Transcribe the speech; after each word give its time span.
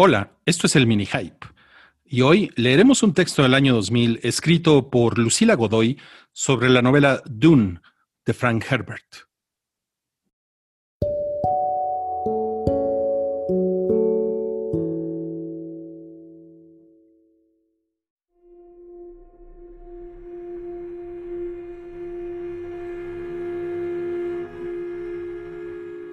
Hola, 0.00 0.30
esto 0.46 0.68
es 0.68 0.76
el 0.76 0.86
Mini 0.86 1.06
Hype. 1.06 1.44
Y 2.04 2.20
hoy 2.20 2.52
leeremos 2.54 3.02
un 3.02 3.14
texto 3.14 3.42
del 3.42 3.52
año 3.52 3.74
2000 3.74 4.20
escrito 4.22 4.90
por 4.90 5.18
Lucila 5.18 5.56
Godoy 5.56 5.98
sobre 6.30 6.68
la 6.68 6.82
novela 6.82 7.20
Dune 7.26 7.80
de 8.24 8.32
Frank 8.32 8.64
Herbert. 8.70 9.26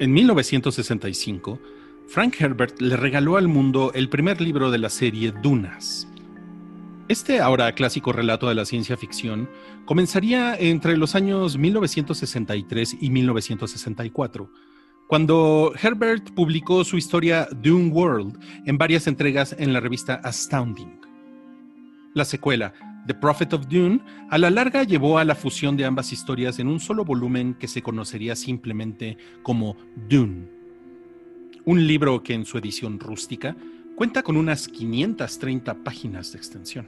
En 0.00 0.10
1965, 0.10 1.60
Frank 2.06 2.36
Herbert 2.38 2.80
le 2.80 2.96
regaló 2.96 3.36
al 3.36 3.48
mundo 3.48 3.90
el 3.94 4.08
primer 4.08 4.40
libro 4.40 4.70
de 4.70 4.78
la 4.78 4.90
serie 4.90 5.32
Dunas. 5.42 6.06
Este 7.08 7.40
ahora 7.40 7.72
clásico 7.72 8.12
relato 8.12 8.48
de 8.48 8.54
la 8.54 8.64
ciencia 8.64 8.96
ficción 8.96 9.48
comenzaría 9.84 10.54
entre 10.54 10.96
los 10.96 11.14
años 11.14 11.58
1963 11.58 12.98
y 13.00 13.10
1964, 13.10 14.50
cuando 15.08 15.72
Herbert 15.82 16.30
publicó 16.34 16.84
su 16.84 16.96
historia 16.96 17.48
Dune 17.50 17.90
World 17.90 18.38
en 18.64 18.78
varias 18.78 19.06
entregas 19.06 19.54
en 19.58 19.72
la 19.72 19.80
revista 19.80 20.14
Astounding. 20.22 21.00
La 22.14 22.24
secuela, 22.24 22.74
The 23.06 23.14
Prophet 23.14 23.52
of 23.54 23.66
Dune, 23.66 24.00
a 24.30 24.38
la 24.38 24.50
larga 24.50 24.84
llevó 24.84 25.18
a 25.18 25.24
la 25.24 25.34
fusión 25.34 25.76
de 25.76 25.84
ambas 25.84 26.12
historias 26.12 26.58
en 26.58 26.68
un 26.68 26.80
solo 26.80 27.04
volumen 27.04 27.54
que 27.54 27.66
se 27.66 27.82
conocería 27.82 28.36
simplemente 28.36 29.18
como 29.42 29.76
Dune. 30.08 30.53
Un 31.66 31.86
libro 31.86 32.22
que 32.22 32.34
en 32.34 32.44
su 32.44 32.58
edición 32.58 33.00
rústica 33.00 33.56
cuenta 33.96 34.22
con 34.22 34.36
unas 34.36 34.68
530 34.68 35.82
páginas 35.82 36.30
de 36.32 36.38
extensión. 36.38 36.86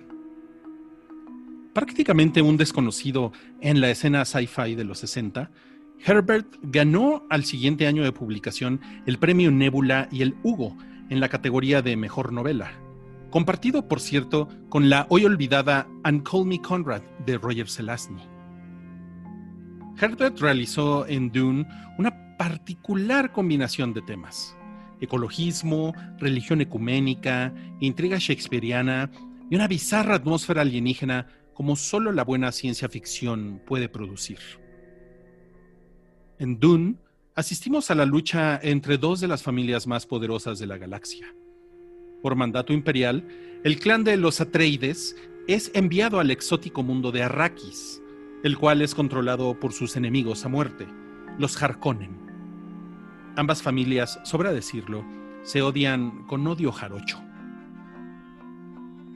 Prácticamente 1.73 2.43
un 2.43 2.59
desconocido 2.59 3.33
en 3.63 3.81
la 3.81 3.91
escena 3.91 4.27
sci-fi 4.27 4.75
de 4.75 4.85
los 4.85 4.99
60, 4.99 5.51
Herbert 6.05 6.57
ganó 6.61 7.23
al 7.31 7.45
siguiente 7.45 7.87
año 7.87 8.05
de 8.05 8.13
publicación 8.13 8.83
el 9.07 9.19
premio 9.19 9.51
Nebula 9.51 10.09
y 10.13 10.21
el 10.21 10.35
Hugo 10.43 10.77
en 11.09 11.21
la 11.21 11.31
categoría 11.31 11.81
de 11.81 11.97
Mejor 11.97 12.31
Novela, 12.31 12.73
compartido 13.31 13.89
por 13.89 14.01
cierto 14.01 14.49
con 14.69 14.91
la 14.91 15.07
hoy 15.09 15.25
olvidada 15.25 15.89
And 16.03 16.23
Call 16.23 16.45
Me 16.45 16.61
Conrad 16.61 17.03
de 17.25 17.39
Roger 17.39 17.71
Zelazny. 17.71 18.23
Herbert 19.99 20.39
realizó 20.39 21.07
en 21.07 21.33
Dune 21.33 21.67
una 21.97 22.37
particular 22.37 23.33
combinación 23.33 23.95
de 23.95 24.03
temas. 24.03 24.55
Ecologismo, 25.01 25.95
religión 26.19 26.61
ecuménica, 26.61 27.55
intriga 27.81 28.19
shakespeariana 28.19 29.11
y 29.51 29.55
una 29.55 29.69
bizarra 29.69 30.15
atmósfera 30.15 30.63
alienígena 30.63 31.27
como 31.55 31.77
solo 31.77 32.13
la 32.13 32.25
buena 32.25 32.53
ciencia 32.53 32.89
ficción 32.89 33.63
puede 33.67 33.89
producir. 33.89 34.39
En 36.39 36.59
Dune 36.59 36.97
asistimos 37.35 37.91
a 37.91 37.95
la 37.95 38.05
lucha 38.05 38.59
entre 38.63 38.99
dos 38.99 39.21
de 39.21 39.29
las 39.29 39.43
familias 39.43 39.87
más 39.87 40.07
poderosas 40.07 40.59
de 40.59 40.67
la 40.67 40.79
galaxia, 40.79 41.27
por 42.23 42.35
mandato 42.35 42.73
imperial, 42.73 43.25
el 43.63 43.79
clan 43.79 44.03
de 44.03 44.17
los 44.17 44.41
Atreides 44.41 45.17
es 45.47 45.71
enviado 45.75 46.19
al 46.19 46.33
exótico 46.33 46.83
mundo 46.83 47.13
de 47.13 47.23
Arrakis, 47.23 48.03
el 48.43 48.59
cual 48.59 48.83
es 48.83 48.97
controlado 48.97 49.59
por 49.61 49.73
sus 49.73 49.97
enemigos 49.97 50.45
a 50.45 50.49
muerte, 50.49 50.89
los 51.39 51.63
Harkonnen. 51.63 52.26
Ambas 53.37 53.63
familias, 53.63 54.19
sobra 54.25 54.51
decirlo, 54.51 55.05
se 55.43 55.61
odian 55.61 56.25
con 56.27 56.47
odio 56.47 56.73
jarocho. 56.73 57.23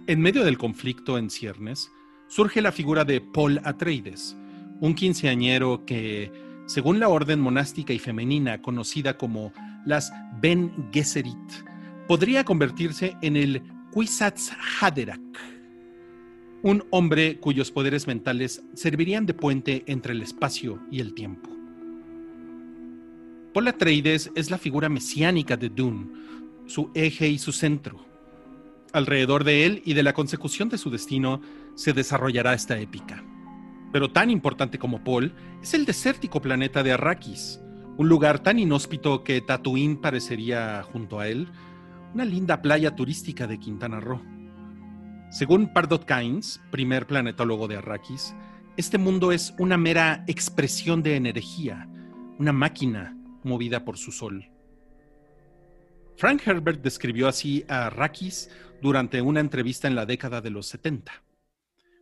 En 0.07 0.21
medio 0.21 0.45
del 0.45 0.59
conflicto 0.59 1.17
en 1.17 1.31
ciernes, 1.31 1.91
surge 2.29 2.61
la 2.61 2.71
figura 2.71 3.07
de 3.07 3.23
Paul 3.23 3.63
Atreides, 3.65 4.37
un 4.81 4.95
quinceañero 4.95 5.87
que, 5.87 6.31
según 6.67 7.01
la 7.01 7.09
orden 7.09 7.41
monástica 7.41 7.95
y 7.95 7.99
femenina 7.99 8.61
conocida 8.61 9.17
como 9.17 9.55
las 9.87 10.13
Ben 10.41 10.71
Gesserit, 10.93 11.37
podría 12.07 12.45
convertirse 12.45 13.17
en 13.23 13.37
el 13.37 13.63
Kwisatz 13.91 14.53
Haderach, 14.81 15.21
un 16.63 16.85
hombre 16.91 17.41
cuyos 17.41 17.71
poderes 17.71 18.07
mentales 18.07 18.63
servirían 18.75 19.25
de 19.25 19.33
puente 19.33 19.83
entre 19.87 20.13
el 20.13 20.21
espacio 20.21 20.79
y 20.91 21.01
el 21.01 21.15
tiempo. 21.15 21.50
Paul 23.53 23.67
Atreides 23.67 24.31
es 24.37 24.49
la 24.49 24.59
figura 24.59 24.89
mesiánica 24.89 25.57
de 25.57 25.71
Dune, 25.71 26.07
su 26.67 26.93
eje 26.95 27.29
y 27.29 27.39
su 27.39 27.51
centro. 27.51 27.99
Alrededor 28.93 29.43
de 29.43 29.67
él 29.67 29.83
y 29.85 29.95
de 29.95 30.05
la 30.05 30.13
consecución 30.13 30.69
de 30.69 30.79
su 30.79 30.89
destino 30.89 31.41
se 31.75 31.93
desarrollará 31.93 32.55
esta 32.55 32.79
épica. 32.79 33.25
Pero 33.93 34.13
tan 34.13 34.31
importante 34.31 34.79
como 34.79 35.03
Paul 35.03 35.35
es 35.61 35.75
el 35.75 35.85
desértico 35.85 36.41
planeta 36.41 36.85
de 36.85 36.93
Arrakis, 36.93 37.61
un 37.97 38.09
lugar 38.09 38.39
tan 38.39 38.61
inhóspito 38.61 39.25
que 39.25 39.41
Tatooine 39.41 39.97
parecería, 39.97 40.85
junto 40.85 41.19
a 41.19 41.27
él, 41.27 41.49
una 42.15 42.25
linda 42.25 42.63
playa 42.63 42.95
turística 42.95 43.49
de 43.49 43.59
Quintana 43.59 43.99
Roo. 43.99 44.23
Según 45.33 45.73
Pardot 45.73 46.05
Kynes, 46.05 46.61
primer 46.71 47.09
planetólogo 47.09 47.67
de 47.67 47.79
Arrakis, 47.79 48.33
este 48.77 48.97
mundo 48.97 49.33
es 49.33 49.55
una 49.59 49.77
mera 49.77 50.25
expresión 50.29 51.03
de 51.03 51.17
energía, 51.17 51.89
una 52.39 52.53
máquina 52.53 53.17
movida 53.45 53.85
por 53.85 53.99
su 53.99 54.13
sol. 54.13 54.51
Frank 56.17 56.43
Herbert 56.47 56.83
describió 56.83 57.29
así 57.29 57.65
a 57.69 57.87
Arrakis 57.87 58.51
durante 58.83 59.23
una 59.23 59.41
entrevista 59.41 59.89
en 59.89 59.95
la 59.95 60.07
década 60.07 60.41
de 60.41 60.51
los 60.51 60.67
70. 60.67 61.13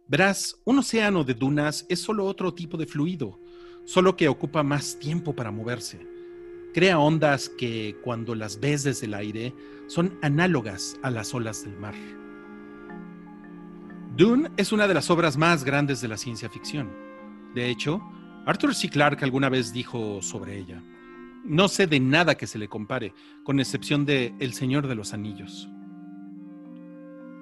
Verás, 0.09 0.56
un 0.65 0.78
océano 0.78 1.25
de 1.25 1.34
dunas 1.34 1.87
es 1.88 2.00
solo 2.00 2.25
otro 2.25 2.54
tipo 2.54 2.76
de 2.76 2.87
fluido, 2.87 3.38
solo 3.84 4.16
que 4.16 4.28
ocupa 4.28 4.62
más 4.62 4.99
tiempo 4.99 5.34
para 5.34 5.50
moverse 5.50 6.19
crea 6.78 6.99
ondas 6.99 7.49
que, 7.49 7.97
cuando 8.05 8.37
las 8.37 8.60
ves 8.60 8.84
desde 8.84 9.06
el 9.06 9.15
aire, 9.15 9.53
son 9.88 10.19
análogas 10.22 10.97
a 11.03 11.10
las 11.10 11.34
olas 11.34 11.65
del 11.65 11.76
mar. 11.76 11.94
Dune 14.16 14.50
es 14.56 14.72
una 14.72 14.87
de 14.87 14.94
las 14.94 15.10
obras 15.10 15.37
más 15.37 15.65
grandes 15.65 16.00
de 16.00 16.09
la 16.09 16.16
ciencia 16.16 16.49
ficción. 16.49 16.91
De 17.55 17.69
hecho, 17.69 18.00
Arthur 18.47 18.75
C. 18.75 18.88
Clarke 18.91 19.25
alguna 19.25 19.49
vez 19.49 19.72
dijo 19.72 20.20
sobre 20.22 20.56
ella, 20.59 20.82
no 21.44 21.69
sé 21.69 21.87
de 21.87 22.00
nada 22.00 22.37
que 22.37 22.47
se 22.47 22.59
le 22.59 22.69
compare, 22.69 23.15
con 23.44 23.60
excepción 23.60 24.04
de 24.04 24.34
El 24.38 24.53
Señor 24.53 24.87
de 24.87 24.94
los 24.94 25.12
Anillos. 25.12 25.69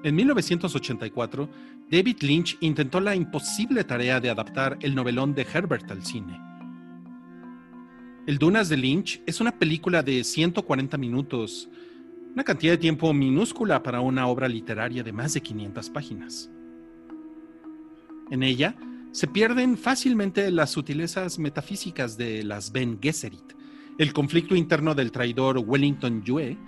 En 0.02 0.14
1984, 0.14 1.48
David 1.90 2.16
Lynch 2.20 2.56
intentó 2.60 3.00
la 3.00 3.16
imposible 3.16 3.82
tarea 3.84 4.20
de 4.20 4.30
adaptar 4.30 4.78
el 4.80 4.94
novelón 4.94 5.34
de 5.34 5.46
Herbert 5.52 5.90
al 5.90 6.04
cine. 6.04 6.40
El 8.26 8.38
Dunas 8.38 8.68
de 8.68 8.76
Lynch 8.76 9.22
es 9.26 9.40
una 9.40 9.52
película 9.52 10.02
de 10.02 10.22
140 10.22 10.96
minutos, 10.98 11.68
una 12.34 12.44
cantidad 12.44 12.72
de 12.72 12.78
tiempo 12.78 13.12
minúscula 13.14 13.82
para 13.82 14.00
una 14.00 14.26
obra 14.26 14.48
literaria 14.48 15.02
de 15.02 15.12
más 15.12 15.34
de 15.34 15.40
500 15.40 15.90
páginas. 15.90 16.50
En 18.30 18.42
ella 18.42 18.76
se 19.12 19.26
pierden 19.26 19.78
fácilmente 19.78 20.50
las 20.50 20.70
sutilezas 20.70 21.38
metafísicas 21.38 22.18
de 22.18 22.44
las 22.44 22.70
Ben 22.70 22.98
Gesserit, 23.00 23.55
el 23.98 24.12
conflicto 24.12 24.54
interno 24.54 24.94
del 24.94 25.12
traidor 25.12 25.58
Wellington 25.58 26.22
Yue 26.22 26.58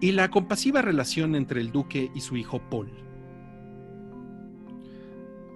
y 0.00 0.12
la 0.12 0.30
compasiva 0.30 0.82
relación 0.82 1.34
entre 1.34 1.60
el 1.60 1.72
duque 1.72 2.10
y 2.14 2.20
su 2.20 2.36
hijo 2.36 2.60
Paul. 2.70 2.90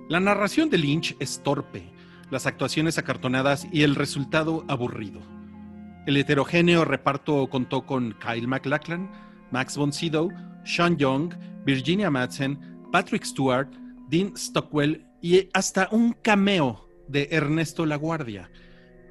La 0.08 0.20
narración 0.20 0.68
de 0.68 0.78
Lynch 0.78 1.16
es 1.20 1.42
torpe, 1.42 1.84
las 2.30 2.46
actuaciones 2.46 2.98
acartonadas 2.98 3.66
y 3.72 3.82
el 3.82 3.94
resultado 3.94 4.64
aburrido. 4.68 5.20
El 6.06 6.16
heterogéneo 6.16 6.84
reparto 6.84 7.48
contó 7.48 7.86
con 7.86 8.14
Kyle 8.20 8.48
MacLachlan, 8.48 9.10
Max 9.50 9.76
von 9.76 9.92
Sydow, 9.92 10.30
Sean 10.64 10.96
Young, 10.96 11.32
Virginia 11.64 12.10
Madsen, 12.10 12.58
Patrick 12.90 13.24
Stewart, 13.24 13.68
Dean 14.08 14.36
Stockwell 14.36 15.06
y 15.22 15.48
hasta 15.54 15.88
un 15.92 16.12
cameo 16.12 16.88
de 17.08 17.28
Ernesto 17.30 17.86
Laguardia, 17.86 18.50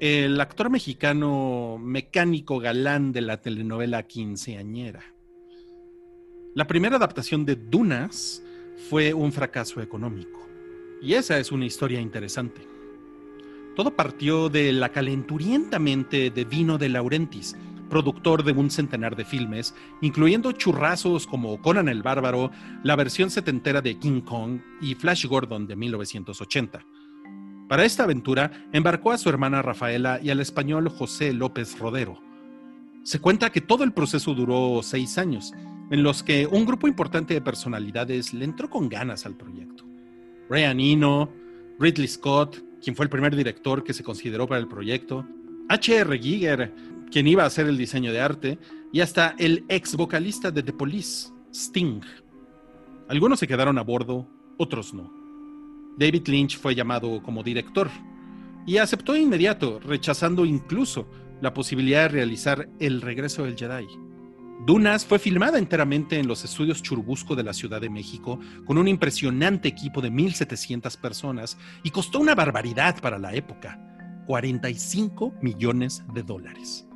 el 0.02 0.40
actor 0.40 0.68
mexicano 0.68 1.78
mecánico 1.80 2.58
galán 2.58 3.12
de 3.12 3.20
la 3.20 3.40
telenovela 3.40 4.02
quinceañera. 4.02 5.04
La 6.56 6.66
primera 6.66 6.96
adaptación 6.96 7.44
de 7.44 7.54
Dunas 7.54 8.42
fue 8.90 9.14
un 9.14 9.30
fracaso 9.30 9.80
económico. 9.80 10.44
Y 11.00 11.14
esa 11.14 11.38
es 11.38 11.52
una 11.52 11.66
historia 11.66 12.00
interesante. 12.00 12.66
Todo 13.76 13.94
partió 13.94 14.48
de 14.48 14.72
la 14.72 14.88
calenturientamente 14.88 16.30
de 16.30 16.44
Vino 16.46 16.78
de 16.78 16.88
Laurentis, 16.88 17.54
productor 17.88 18.42
de 18.42 18.50
un 18.50 18.72
centenar 18.72 19.14
de 19.14 19.24
filmes, 19.24 19.72
incluyendo 20.00 20.50
churrazos 20.50 21.28
como 21.28 21.62
Conan 21.62 21.88
el 21.88 22.02
Bárbaro, 22.02 22.50
la 22.82 22.96
versión 22.96 23.30
setentera 23.30 23.80
de 23.80 24.00
King 24.00 24.22
Kong 24.22 24.58
y 24.80 24.96
Flash 24.96 25.26
Gordon 25.26 25.68
de 25.68 25.76
1980. 25.76 26.84
Para 27.72 27.86
esta 27.86 28.02
aventura 28.02 28.50
embarcó 28.74 29.12
a 29.12 29.16
su 29.16 29.30
hermana 29.30 29.62
Rafaela 29.62 30.20
y 30.22 30.28
al 30.28 30.40
español 30.40 30.90
José 30.90 31.32
López 31.32 31.78
Rodero. 31.78 32.20
Se 33.02 33.18
cuenta 33.18 33.48
que 33.48 33.62
todo 33.62 33.82
el 33.82 33.94
proceso 33.94 34.34
duró 34.34 34.82
seis 34.82 35.16
años, 35.16 35.54
en 35.90 36.02
los 36.02 36.22
que 36.22 36.46
un 36.46 36.66
grupo 36.66 36.86
importante 36.86 37.32
de 37.32 37.40
personalidades 37.40 38.34
le 38.34 38.44
entró 38.44 38.68
con 38.68 38.90
ganas 38.90 39.24
al 39.24 39.38
proyecto. 39.38 39.86
Ryan 40.50 40.80
Eno, 40.80 41.32
Ridley 41.78 42.08
Scott, 42.08 42.62
quien 42.82 42.94
fue 42.94 43.06
el 43.06 43.10
primer 43.10 43.34
director 43.34 43.82
que 43.82 43.94
se 43.94 44.04
consideró 44.04 44.46
para 44.46 44.60
el 44.60 44.68
proyecto, 44.68 45.26
H.R. 45.70 46.18
Giger, 46.18 46.74
quien 47.10 47.26
iba 47.26 47.44
a 47.44 47.46
hacer 47.46 47.68
el 47.68 47.78
diseño 47.78 48.12
de 48.12 48.20
arte, 48.20 48.58
y 48.92 49.00
hasta 49.00 49.34
el 49.38 49.64
ex 49.70 49.96
vocalista 49.96 50.50
de 50.50 50.62
The 50.62 50.74
Police, 50.74 51.30
Sting. 51.54 52.02
Algunos 53.08 53.38
se 53.38 53.48
quedaron 53.48 53.78
a 53.78 53.82
bordo, 53.82 54.28
otros 54.58 54.92
no. 54.92 55.21
David 55.96 56.28
Lynch 56.28 56.58
fue 56.58 56.74
llamado 56.74 57.22
como 57.22 57.42
director 57.42 57.90
y 58.66 58.78
aceptó 58.78 59.16
inmediato, 59.16 59.80
rechazando 59.80 60.44
incluso 60.44 61.06
la 61.40 61.52
posibilidad 61.52 62.02
de 62.02 62.08
realizar 62.08 62.68
El 62.78 63.00
regreso 63.00 63.44
del 63.44 63.56
Jedi. 63.56 63.86
Dunas 64.64 65.04
fue 65.04 65.18
filmada 65.18 65.58
enteramente 65.58 66.18
en 66.18 66.28
los 66.28 66.44
estudios 66.44 66.82
Churubusco 66.82 67.34
de 67.34 67.42
la 67.42 67.52
Ciudad 67.52 67.80
de 67.80 67.90
México 67.90 68.38
con 68.64 68.78
un 68.78 68.86
impresionante 68.86 69.66
equipo 69.66 70.00
de 70.00 70.12
1.700 70.12 71.00
personas 71.00 71.58
y 71.82 71.90
costó 71.90 72.20
una 72.20 72.36
barbaridad 72.36 73.00
para 73.00 73.18
la 73.18 73.34
época, 73.34 73.80
45 74.28 75.34
millones 75.42 76.04
de 76.14 76.22
dólares. 76.22 76.86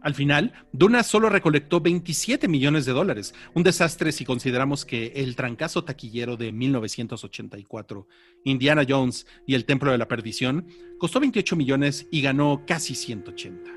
Al 0.00 0.14
final, 0.14 0.52
Duna 0.72 1.02
solo 1.02 1.28
recolectó 1.28 1.80
27 1.80 2.46
millones 2.46 2.84
de 2.84 2.92
dólares, 2.92 3.34
un 3.54 3.64
desastre 3.64 4.12
si 4.12 4.24
consideramos 4.24 4.84
que 4.84 5.12
el 5.16 5.34
trancazo 5.34 5.82
taquillero 5.82 6.36
de 6.36 6.52
1984, 6.52 8.06
Indiana 8.44 8.84
Jones 8.88 9.26
y 9.46 9.54
el 9.54 9.64
Templo 9.64 9.90
de 9.90 9.98
la 9.98 10.06
Perdición, 10.06 10.66
costó 10.98 11.18
28 11.18 11.56
millones 11.56 12.06
y 12.10 12.22
ganó 12.22 12.62
casi 12.66 12.94
180. 12.94 13.70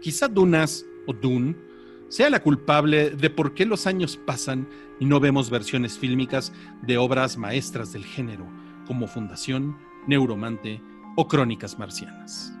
Quizá 0.00 0.28
Dunas 0.28 0.86
o 1.06 1.12
Dune 1.12 1.56
sea 2.08 2.30
la 2.30 2.42
culpable 2.42 3.10
de 3.10 3.28
por 3.28 3.54
qué 3.54 3.66
los 3.66 3.86
años 3.86 4.16
pasan 4.16 4.66
y 4.98 5.04
no 5.04 5.20
vemos 5.20 5.50
versiones 5.50 5.98
fílmicas 5.98 6.52
de 6.82 6.96
obras 6.96 7.36
maestras 7.36 7.92
del 7.92 8.04
género, 8.04 8.46
como 8.86 9.06
Fundación, 9.06 9.76
Neuromante 10.06 10.80
o 11.16 11.28
Crónicas 11.28 11.78
Marcianas. 11.78 12.57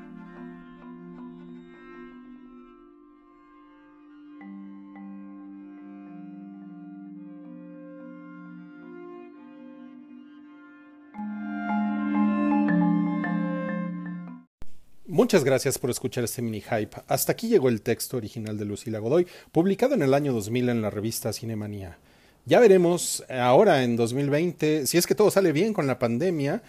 Muchas 15.18 15.42
gracias 15.42 15.78
por 15.78 15.90
escuchar 15.90 16.22
este 16.22 16.42
mini 16.42 16.60
hype. 16.60 16.96
Hasta 17.08 17.32
aquí 17.32 17.48
llegó 17.48 17.68
el 17.68 17.82
texto 17.82 18.18
original 18.18 18.56
de 18.56 18.64
Lucila 18.64 19.00
Godoy, 19.00 19.26
publicado 19.50 19.94
en 19.94 20.02
el 20.02 20.14
año 20.14 20.32
2000 20.32 20.68
en 20.68 20.80
la 20.80 20.90
revista 20.90 21.32
Cinemanía. 21.32 21.98
Ya 22.44 22.60
veremos 22.60 23.24
ahora 23.28 23.82
en 23.82 23.96
2020 23.96 24.86
si 24.86 24.96
es 24.96 25.08
que 25.08 25.16
todo 25.16 25.32
sale 25.32 25.50
bien 25.50 25.74
con 25.74 25.88
la 25.88 25.98
pandemia 25.98 26.62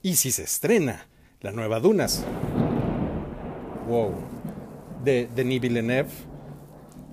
y 0.00 0.16
si 0.16 0.32
se 0.32 0.44
estrena 0.44 1.08
la 1.42 1.52
nueva 1.52 1.78
Dunas. 1.78 2.24
Wow. 3.86 4.14
De 5.04 5.28
Denis 5.36 5.60
Villeneuve. 5.60 6.08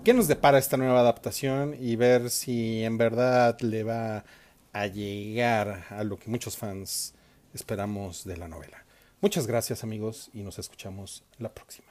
¿Qué 0.05 0.13
nos 0.13 0.29
depara 0.29 0.57
esta 0.57 0.77
nueva 0.77 1.01
adaptación 1.01 1.75
y 1.77 1.97
ver 1.97 2.29
si 2.29 2.81
en 2.85 2.97
verdad 2.97 3.59
le 3.59 3.83
va 3.83 4.23
a 4.71 4.87
llegar 4.87 5.83
a 5.89 6.05
lo 6.05 6.17
que 6.17 6.29
muchos 6.29 6.55
fans 6.55 7.13
esperamos 7.53 8.23
de 8.23 8.37
la 8.37 8.47
novela? 8.47 8.86
Muchas 9.21 9.47
gracias 9.47 9.83
amigos 9.83 10.29
y 10.33 10.43
nos 10.43 10.59
escuchamos 10.59 11.23
la 11.39 11.53
próxima. 11.53 11.87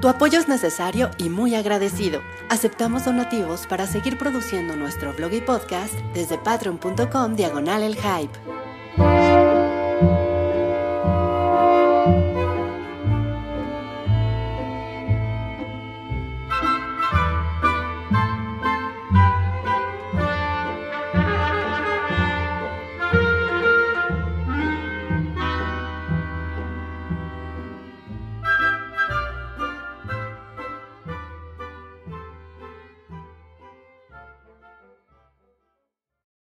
Tu 0.00 0.08
apoyo 0.08 0.38
es 0.38 0.46
necesario 0.46 1.10
y 1.18 1.30
muy 1.30 1.56
agradecido. 1.56 2.20
Aceptamos 2.48 3.04
donativos 3.06 3.66
para 3.66 3.88
seguir 3.88 4.18
produciendo 4.18 4.76
nuestro 4.76 5.12
blog 5.14 5.32
y 5.32 5.40
podcast 5.40 5.94
desde 6.14 6.38
patreon.com 6.38 7.34
diagonal 7.34 7.82
el 7.82 7.96
hype. 7.96 8.38